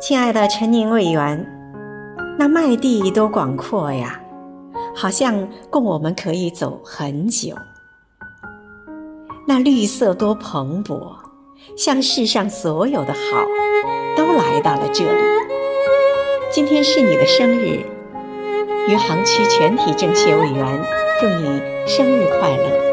[0.00, 1.46] 亲爱的陈宁委员，
[2.38, 4.18] 那麦地多广阔呀，
[4.96, 7.54] 好像供我们可以走很久。
[9.46, 11.16] 那绿色多蓬勃，
[11.76, 13.44] 像世上所有的好，
[14.16, 15.22] 都来到了这里。
[16.50, 17.84] 今天是你的生日，
[18.88, 20.80] 余杭区全体政协委员，
[21.20, 22.89] 祝你生日快乐。